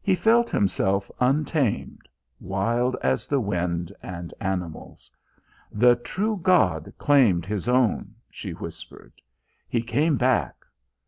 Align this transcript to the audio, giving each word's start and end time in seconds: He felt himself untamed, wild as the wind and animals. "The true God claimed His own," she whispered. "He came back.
He 0.00 0.14
felt 0.14 0.50
himself 0.52 1.10
untamed, 1.18 2.08
wild 2.38 2.94
as 3.02 3.26
the 3.26 3.40
wind 3.40 3.90
and 4.04 4.32
animals. 4.38 5.10
"The 5.72 5.96
true 5.96 6.38
God 6.40 6.92
claimed 6.96 7.44
His 7.44 7.68
own," 7.68 8.14
she 8.30 8.52
whispered. 8.52 9.14
"He 9.68 9.82
came 9.82 10.16
back. 10.16 10.64